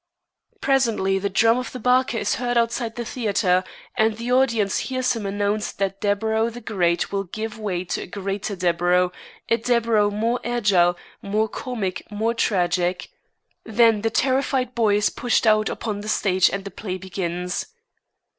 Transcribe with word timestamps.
Presently 0.61 1.19
the 1.19 1.29
drum 1.29 1.59
of 1.59 1.71
the 1.71 1.77
barker 1.79 2.17
is 2.17 2.33
heard 2.41 2.57
outside 2.57 2.95
the 2.95 3.05
theater 3.05 3.63
and 3.95 4.17
the 4.17 4.31
audience 4.31 4.79
hears 4.79 5.15
him 5.15 5.27
announce 5.27 5.71
that 5.73 6.01
Deburau 6.01 6.49
the 6.51 6.59
great 6.59 7.11
will 7.11 7.25
give 7.25 7.59
way 7.59 7.85
to 7.85 8.01
a 8.01 8.07
greater 8.07 8.55
Deburau, 8.55 9.13
a 9.47 9.57
Deburau 9.59 10.09
more 10.11 10.39
agile, 10.43 10.97
more 11.21 11.47
comic, 11.47 12.09
more 12.09 12.33
tragic. 12.33 13.11
Then 13.63 14.01
the 14.01 14.09
terrified 14.09 14.73
boy 14.73 14.95
is 14.95 15.11
pushed 15.11 15.45
out 15.45 15.69
upon 15.69 16.01
the 16.01 16.09
stage 16.09 16.49
and 16.49 16.65
the 16.65 16.71
play 16.71 16.97
begins. 16.97 17.67